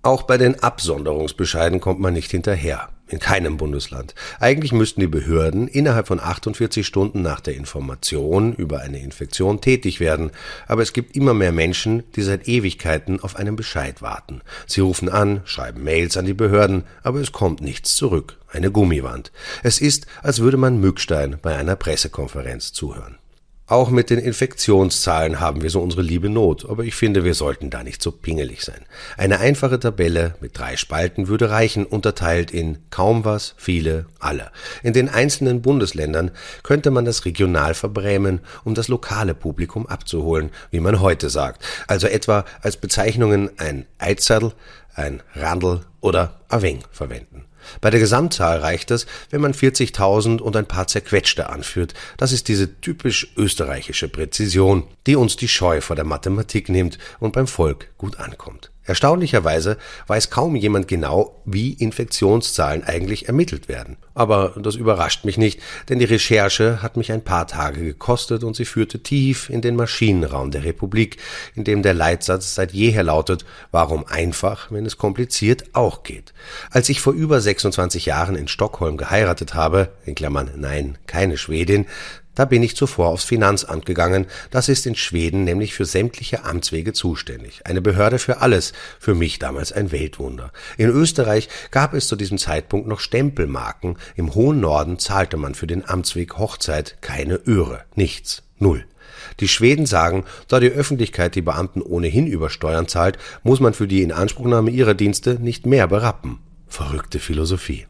Auch 0.01 0.23
bei 0.23 0.37
den 0.37 0.63
Absonderungsbescheiden 0.63 1.79
kommt 1.79 1.99
man 1.99 2.13
nicht 2.13 2.31
hinterher. 2.31 2.89
In 3.09 3.19
keinem 3.19 3.55
Bundesland. 3.55 4.15
Eigentlich 4.39 4.73
müssten 4.73 4.99
die 4.99 5.07
Behörden 5.07 5.67
innerhalb 5.67 6.07
von 6.07 6.19
48 6.19 6.85
Stunden 6.85 7.21
nach 7.21 7.39
der 7.39 7.55
Information 7.55 8.53
über 8.53 8.81
eine 8.81 8.99
Infektion 8.99 9.61
tätig 9.61 9.99
werden. 9.99 10.31
Aber 10.67 10.81
es 10.81 10.91
gibt 10.91 11.15
immer 11.15 11.33
mehr 11.33 11.53
Menschen, 11.53 12.03
die 12.15 12.21
seit 12.21 12.47
Ewigkeiten 12.49 13.21
auf 13.21 13.37
einen 13.37 13.55
Bescheid 13.55 14.01
warten. 14.01 14.41
Sie 14.65 14.81
rufen 14.81 15.07
an, 15.07 15.41
schreiben 15.45 15.83
Mails 15.83 16.17
an 16.17 16.25
die 16.25 16.33
Behörden, 16.33 16.83
aber 17.01 17.21
es 17.21 17.31
kommt 17.31 17.61
nichts 17.61 17.95
zurück. 17.95 18.37
Eine 18.49 18.71
Gummiwand. 18.71 19.31
Es 19.63 19.79
ist, 19.79 20.07
als 20.21 20.39
würde 20.39 20.57
man 20.57 20.79
Mückstein 20.79 21.37
bei 21.41 21.55
einer 21.55 21.75
Pressekonferenz 21.75 22.73
zuhören. 22.73 23.17
Auch 23.69 23.89
mit 23.89 24.09
den 24.09 24.19
Infektionszahlen 24.19 25.41
haben 25.41 25.61
wir 25.61 25.69
so 25.69 25.81
unsere 25.81 26.01
liebe 26.01 26.29
Not, 26.29 26.69
aber 26.69 26.85
ich 26.85 26.95
finde, 26.95 27.25
wir 27.25 27.33
sollten 27.33 27.69
da 27.69 27.83
nicht 27.83 28.01
so 28.01 28.13
pingelig 28.13 28.63
sein. 28.63 28.85
Eine 29.17 29.41
einfache 29.41 29.77
Tabelle 29.77 30.35
mit 30.39 30.57
drei 30.57 30.77
Spalten 30.77 31.27
würde 31.27 31.49
reichen, 31.49 31.85
unterteilt 31.85 32.51
in 32.51 32.77
kaum 32.91 33.25
was, 33.25 33.55
viele, 33.57 34.05
alle. 34.19 34.51
In 34.83 34.93
den 34.93 35.09
einzelnen 35.09 35.61
Bundesländern 35.61 36.31
könnte 36.63 36.91
man 36.91 37.03
das 37.03 37.25
regional 37.25 37.73
verbrämen, 37.73 38.39
um 38.63 38.73
das 38.73 38.87
lokale 38.87 39.35
Publikum 39.35 39.85
abzuholen, 39.85 40.51
wie 40.71 40.79
man 40.79 41.01
heute 41.01 41.29
sagt. 41.29 41.61
Also 41.87 42.07
etwa 42.07 42.45
als 42.61 42.77
Bezeichnungen 42.77 43.49
ein 43.57 43.85
Eitzerl, 43.97 44.53
ein 44.95 45.21
Randl 45.35 45.81
oder 45.99 46.39
Aveng 46.47 46.83
verwenden. 46.93 47.43
Bei 47.81 47.89
der 47.89 47.99
Gesamtzahl 47.99 48.59
reicht 48.59 48.91
es, 48.91 49.05
wenn 49.29 49.41
man 49.41 49.53
40.000 49.53 50.39
und 50.39 50.55
ein 50.55 50.67
paar 50.67 50.87
zerquetschte 50.87 51.49
anführt. 51.49 51.93
Das 52.17 52.31
ist 52.31 52.47
diese 52.47 52.79
typisch 52.81 53.33
österreichische 53.35 54.07
Präzision, 54.07 54.83
die 55.05 55.15
uns 55.15 55.35
die 55.35 55.47
Scheu 55.47 55.81
vor 55.81 55.95
der 55.95 56.05
Mathematik 56.05 56.69
nimmt 56.69 56.97
und 57.19 57.33
beim 57.33 57.47
Volk 57.47 57.89
gut 57.97 58.19
ankommt. 58.19 58.71
Erstaunlicherweise 58.87 59.77
weiß 60.07 60.29
kaum 60.29 60.55
jemand 60.55 60.87
genau, 60.87 61.41
wie 61.45 61.73
Infektionszahlen 61.73 62.83
eigentlich 62.85 63.27
ermittelt 63.27 63.67
werden. 63.67 63.97
Aber 64.15 64.53
das 64.57 64.75
überrascht 64.75 65.25
mich 65.25 65.37
nicht, 65.37 65.59
denn 65.89 65.99
die 65.99 66.05
Recherche 66.05 66.81
hat 66.81 66.95
mich 66.97 67.11
ein 67.11 67.23
paar 67.23 67.47
Tage 67.47 67.83
gekostet 67.83 68.43
und 68.45 68.55
sie 68.55 68.65
führte 68.65 69.03
tief 69.03 69.49
in 69.49 69.61
den 69.61 69.75
Maschinenraum 69.75 70.51
der 70.51 70.63
Republik, 70.63 71.17
in 71.53 71.65
dem 71.65 71.83
der 71.83 71.93
Leitsatz 71.93 72.55
seit 72.55 72.71
jeher 72.71 73.03
lautet, 73.03 73.45
warum 73.71 74.07
einfach, 74.07 74.71
wenn 74.71 74.85
es 74.85 74.97
kompliziert 74.97 75.65
auch 75.73 76.03
geht. 76.03 76.33
Als 76.71 76.87
ich 76.87 77.01
vor 77.01 77.13
über 77.13 77.41
26 77.41 78.05
Jahren 78.05 78.35
in 78.35 78.47
Stockholm 78.47 78.95
geheiratet 78.95 79.53
habe, 79.53 79.89
in 80.05 80.15
Klammern 80.15 80.49
nein, 80.55 80.97
keine 81.07 81.37
Schwedin, 81.37 81.85
da 82.37 82.45
bin 82.45 82.61
ich 82.61 82.75
zuvor 82.75 83.07
aufs 83.07 83.23
Finanzamt 83.23 83.87
gegangen. 83.87 84.27
Das 84.51 84.69
ist 84.69 84.85
in 84.85 84.93
Schweden 84.93 85.43
nämlich 85.43 85.73
für 85.73 85.85
sämtliche 85.85 86.45
Amtswege 86.45 86.93
zuständig. 86.93 87.61
Eine 87.63 87.81
Behörde 87.81 88.19
für 88.19 88.41
alles. 88.41 88.73
Für 88.99 89.15
mich 89.15 89.39
damals 89.39 89.71
ein 89.71 89.91
Weltwunder. 89.91 90.51
In 90.77 90.89
Österreich 90.89 91.49
gab 91.71 91.95
es 91.95 92.07
zu 92.07 92.15
diesem 92.15 92.37
Zeitpunkt 92.37 92.87
noch 92.87 92.99
Stempelmarken. 92.99 93.97
Im 94.15 94.35
hohen 94.35 94.59
Norden 94.59 94.99
zahlte 94.99 95.35
man 95.35 95.55
für 95.55 95.65
den 95.65 95.89
Amtsweg 95.89 96.37
Hochzeit 96.37 96.97
keine 97.01 97.41
Öre. 97.47 97.85
Nichts. 97.95 98.43
Null. 98.59 98.85
Die 99.39 99.47
Schweden 99.47 99.87
sagen, 99.87 100.23
da 100.47 100.59
die 100.59 100.69
Öffentlichkeit 100.69 101.33
die 101.33 101.41
Beamten 101.41 101.81
ohnehin 101.81 102.27
über 102.27 102.51
Steuern 102.51 102.87
zahlt, 102.87 103.17
muss 103.41 103.59
man 103.59 103.73
für 103.73 103.87
die 103.87 104.03
Inanspruchnahme 104.03 104.69
ihrer 104.69 104.93
Dienste 104.93 105.39
nicht 105.39 105.65
mehr 105.65 105.87
berappen. 105.87 106.37
Verrückte 106.67 107.17
Philosophie. 107.17 107.87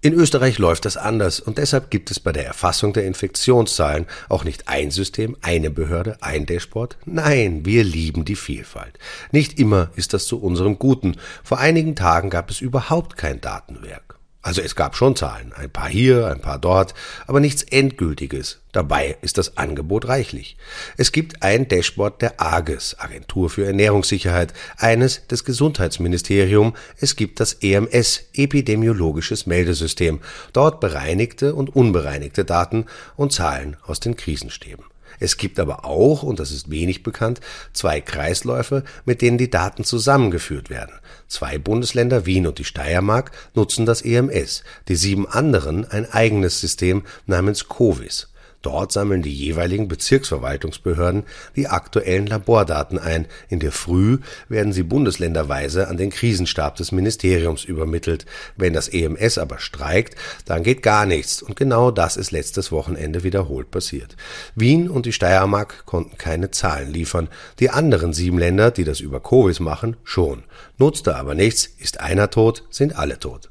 In 0.00 0.14
Österreich 0.14 0.58
läuft 0.58 0.84
das 0.84 0.96
anders 0.96 1.40
und 1.40 1.58
deshalb 1.58 1.90
gibt 1.90 2.12
es 2.12 2.20
bei 2.20 2.30
der 2.30 2.46
Erfassung 2.46 2.92
der 2.92 3.04
Infektionszahlen 3.04 4.06
auch 4.28 4.44
nicht 4.44 4.68
ein 4.68 4.92
System, 4.92 5.36
eine 5.42 5.70
Behörde, 5.70 6.18
ein 6.20 6.46
Dashboard. 6.46 6.96
Nein, 7.04 7.64
wir 7.64 7.82
lieben 7.82 8.24
die 8.24 8.36
Vielfalt. 8.36 8.96
Nicht 9.32 9.58
immer 9.58 9.90
ist 9.96 10.14
das 10.14 10.26
zu 10.26 10.40
unserem 10.40 10.78
Guten. 10.78 11.16
Vor 11.42 11.58
einigen 11.58 11.96
Tagen 11.96 12.30
gab 12.30 12.48
es 12.48 12.60
überhaupt 12.60 13.16
kein 13.16 13.40
Datenwerk. 13.40 14.17
Also 14.48 14.62
es 14.62 14.74
gab 14.74 14.96
schon 14.96 15.14
Zahlen, 15.14 15.52
ein 15.52 15.68
paar 15.68 15.90
hier, 15.90 16.28
ein 16.28 16.40
paar 16.40 16.58
dort, 16.58 16.94
aber 17.26 17.38
nichts 17.38 17.62
Endgültiges. 17.64 18.60
Dabei 18.72 19.18
ist 19.20 19.36
das 19.36 19.58
Angebot 19.58 20.08
reichlich. 20.08 20.56
Es 20.96 21.12
gibt 21.12 21.42
ein 21.42 21.68
Dashboard 21.68 22.22
der 22.22 22.40
AGES, 22.40 22.96
Agentur 22.98 23.50
für 23.50 23.66
Ernährungssicherheit, 23.66 24.54
eines 24.78 25.26
des 25.26 25.44
Gesundheitsministerium, 25.44 26.74
es 26.96 27.14
gibt 27.14 27.40
das 27.40 27.58
EMS, 27.60 28.22
Epidemiologisches 28.32 29.44
Meldesystem, 29.44 30.20
dort 30.54 30.80
bereinigte 30.80 31.54
und 31.54 31.76
unbereinigte 31.76 32.46
Daten 32.46 32.86
und 33.16 33.34
Zahlen 33.34 33.76
aus 33.84 34.00
den 34.00 34.16
Krisenstäben. 34.16 34.86
Es 35.18 35.36
gibt 35.36 35.58
aber 35.58 35.84
auch, 35.84 36.22
und 36.22 36.40
das 36.40 36.50
ist 36.50 36.70
wenig 36.70 37.02
bekannt, 37.02 37.40
zwei 37.72 38.00
Kreisläufe, 38.00 38.84
mit 39.04 39.22
denen 39.22 39.38
die 39.38 39.50
Daten 39.50 39.84
zusammengeführt 39.84 40.70
werden. 40.70 40.94
Zwei 41.26 41.58
Bundesländer, 41.58 42.26
Wien 42.26 42.46
und 42.46 42.58
die 42.58 42.64
Steiermark, 42.64 43.32
nutzen 43.54 43.86
das 43.86 44.02
EMS, 44.02 44.62
die 44.88 44.96
sieben 44.96 45.26
anderen 45.28 45.84
ein 45.90 46.10
eigenes 46.10 46.60
System 46.60 47.04
namens 47.26 47.68
COVIS. 47.68 48.28
Dort 48.62 48.90
sammeln 48.90 49.22
die 49.22 49.32
jeweiligen 49.32 49.86
Bezirksverwaltungsbehörden 49.86 51.22
die 51.54 51.68
aktuellen 51.68 52.26
Labordaten 52.26 52.98
ein. 52.98 53.26
In 53.48 53.60
der 53.60 53.70
Früh 53.70 54.18
werden 54.48 54.72
sie 54.72 54.82
bundesländerweise 54.82 55.86
an 55.86 55.96
den 55.96 56.10
Krisenstab 56.10 56.74
des 56.74 56.90
Ministeriums 56.90 57.64
übermittelt. 57.64 58.26
Wenn 58.56 58.72
das 58.72 58.88
EMS 58.88 59.38
aber 59.38 59.60
streikt, 59.60 60.16
dann 60.44 60.64
geht 60.64 60.82
gar 60.82 61.06
nichts. 61.06 61.40
Und 61.40 61.54
genau 61.54 61.92
das 61.92 62.16
ist 62.16 62.32
letztes 62.32 62.72
Wochenende 62.72 63.22
wiederholt 63.22 63.70
passiert. 63.70 64.16
Wien 64.56 64.90
und 64.90 65.06
die 65.06 65.12
Steiermark 65.12 65.86
konnten 65.86 66.18
keine 66.18 66.50
Zahlen 66.50 66.92
liefern. 66.92 67.28
Die 67.60 67.70
anderen 67.70 68.12
sieben 68.12 68.38
Länder, 68.38 68.72
die 68.72 68.84
das 68.84 68.98
über 68.98 69.20
Covid 69.20 69.60
machen, 69.60 69.96
schon. 70.02 70.42
Nutzte 70.78 71.14
aber 71.14 71.36
nichts. 71.36 71.68
Ist 71.78 72.00
einer 72.00 72.30
tot, 72.30 72.64
sind 72.70 72.96
alle 72.98 73.20
tot. 73.20 73.50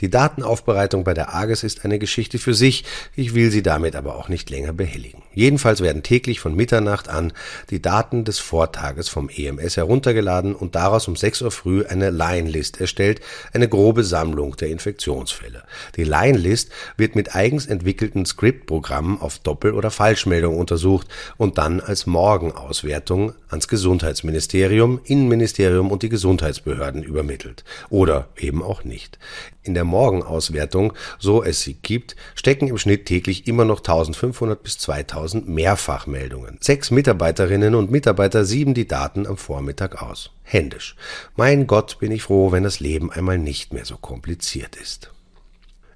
Die 0.00 0.10
Datenaufbereitung 0.10 1.02
bei 1.04 1.14
der 1.14 1.34
AGES 1.34 1.64
ist 1.64 1.84
eine 1.84 1.98
Geschichte 1.98 2.38
für 2.38 2.54
sich, 2.54 2.84
ich 3.16 3.34
will 3.34 3.50
Sie 3.50 3.62
damit 3.62 3.96
aber 3.96 4.16
auch 4.16 4.28
nicht 4.28 4.50
länger 4.50 4.72
behelligen. 4.72 5.23
Jedenfalls 5.34 5.80
werden 5.80 6.02
täglich 6.02 6.40
von 6.40 6.54
Mitternacht 6.54 7.08
an 7.08 7.32
die 7.70 7.82
Daten 7.82 8.24
des 8.24 8.38
Vortages 8.38 9.08
vom 9.08 9.28
EMS 9.28 9.76
heruntergeladen 9.76 10.54
und 10.54 10.76
daraus 10.76 11.08
um 11.08 11.16
6 11.16 11.42
Uhr 11.42 11.50
früh 11.50 11.84
eine 11.84 12.10
Line-List 12.10 12.80
erstellt, 12.80 13.20
eine 13.52 13.68
grobe 13.68 14.04
Sammlung 14.04 14.56
der 14.56 14.68
Infektionsfälle. 14.68 15.64
Die 15.96 16.04
Line-List 16.04 16.70
wird 16.96 17.16
mit 17.16 17.34
eigens 17.34 17.66
entwickelten 17.66 18.24
Script-Programmen 18.26 19.20
auf 19.20 19.40
Doppel- 19.40 19.74
oder 19.74 19.90
Falschmeldung 19.90 20.56
untersucht 20.56 21.08
und 21.36 21.58
dann 21.58 21.80
als 21.80 22.06
Morgenauswertung 22.06 23.32
ans 23.48 23.66
Gesundheitsministerium, 23.68 25.00
Innenministerium 25.04 25.90
und 25.90 26.02
die 26.02 26.08
Gesundheitsbehörden 26.08 27.02
übermittelt. 27.02 27.64
Oder 27.90 28.28
eben 28.38 28.62
auch 28.62 28.84
nicht. 28.84 29.18
In 29.62 29.74
der 29.74 29.84
Morgenauswertung, 29.84 30.92
so 31.18 31.42
es 31.42 31.62
sie 31.62 31.74
gibt, 31.74 32.16
stecken 32.34 32.68
im 32.68 32.78
Schnitt 32.78 33.06
täglich 33.06 33.48
immer 33.48 33.64
noch 33.64 33.78
1500 33.78 34.62
bis 34.62 34.78
2000 34.78 35.23
Mehrfachmeldungen. 35.32 36.58
Sechs 36.60 36.90
Mitarbeiterinnen 36.90 37.74
und 37.74 37.90
Mitarbeiter 37.90 38.44
sieben 38.44 38.74
die 38.74 38.86
Daten 38.86 39.26
am 39.26 39.38
Vormittag 39.38 40.02
aus. 40.02 40.32
Händisch. 40.42 40.96
Mein 41.36 41.66
Gott, 41.66 41.98
bin 41.98 42.12
ich 42.12 42.24
froh, 42.24 42.52
wenn 42.52 42.64
das 42.64 42.80
Leben 42.80 43.10
einmal 43.10 43.38
nicht 43.38 43.72
mehr 43.72 43.86
so 43.86 43.96
kompliziert 43.96 44.76
ist. 44.76 45.10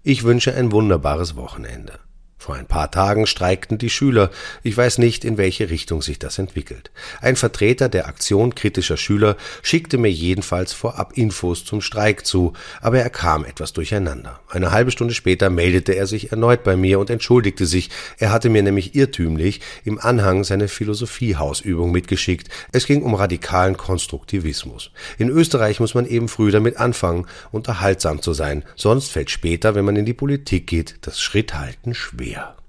Ich 0.03 0.23
wünsche 0.23 0.55
ein 0.55 0.73
wunderbares 0.73 1.37
Wochenende. 1.37 1.99
Vor 2.39 2.55
ein 2.55 2.67
paar 2.67 2.91
Tagen 2.91 3.27
streikten 3.27 3.79
die 3.79 3.91
Schüler. 3.91 4.31
Ich 4.63 4.77
weiß 4.77 4.99
nicht, 4.99 5.25
in 5.25 5.39
welche 5.39 5.71
Richtung 5.71 6.03
sich 6.03 6.21
das 6.21 6.39
entwickelt. 6.39 6.93
Ein 7.21 7.35
Vertreter 7.35 7.89
der 7.89 8.07
Aktion 8.07 8.55
kritischer 8.55 8.97
Schüler 8.97 9.37
schickte 9.61 9.99
mir 9.99 10.11
jedenfalls 10.11 10.73
vorab 10.73 11.19
Infos 11.19 11.65
zum 11.65 11.81
Streik 11.81 12.25
zu, 12.25 12.53
aber 12.81 13.01
er 13.01 13.11
kam 13.11 13.45
etwas 13.45 13.73
durcheinander. 13.73 14.39
Eine 14.49 14.71
halbe 14.71 14.93
Stunde 14.93 15.15
später 15.15 15.51
meldete 15.51 15.95
er 15.95 16.07
sich 16.07 16.31
erneut 16.31 16.63
bei 16.63 16.77
mir 16.77 17.01
und 17.01 17.11
entschuldigte 17.11 17.67
sich. 17.67 17.91
Er 18.19 18.31
hatte 18.31 18.51
mir 18.51 18.63
nämlich 18.63 18.95
irrtümlich 18.95 19.61
im 19.85 19.99
Anhang 19.99 20.45
seine 20.45 20.69
Philosophiehausübung 20.69 21.91
mitgeschickt. 21.91 22.49
Es 22.71 22.87
ging 22.87 23.03
um 23.03 23.15
radikalen 23.15 23.77
Konstruktivismus. 23.77 24.93
In 25.19 25.29
Österreich 25.29 25.81
muss 25.81 25.95
man 25.95 26.07
eben 26.07 26.29
früh 26.29 26.53
damit 26.53 26.77
anfangen, 26.77 27.27
unterhaltsam 27.51 28.23
zu 28.23 28.33
sein, 28.33 28.65
sonst 28.77 29.11
fällt 29.11 29.31
später, 29.31 29.75
wenn 29.75 29.85
man 29.85 29.97
in 29.97 30.07
die 30.07 30.15
Politik 30.15 30.69
geht, 30.69 30.95
das 31.01 31.21
Schritthalten 31.21 31.95
schwer. 31.95 32.28
Hallelujah 32.35 32.68